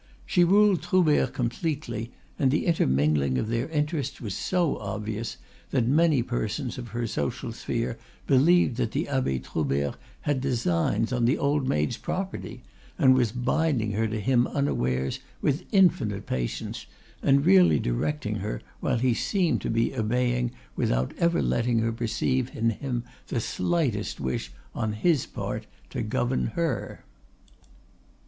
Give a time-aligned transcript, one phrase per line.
[0.25, 5.37] She ruled Troubert completely, and the intermingling of their interests was so obvious
[5.69, 11.25] that many persons of her social sphere believed that the Abbe Troubert had designs on
[11.25, 12.63] the old maid's property,
[12.97, 16.87] and was binding her to him unawares with infinite patience,
[17.21, 22.49] and really directing her while he seemed to be obeying without ever letting her perceive
[22.57, 27.05] in him the slightest wish on his part to govern her.